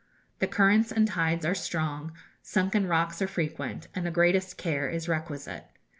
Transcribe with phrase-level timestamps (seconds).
[0.39, 5.07] The currents and tides are strong, sunken rocks are frequent, and the greatest care is
[5.07, 5.65] requisite.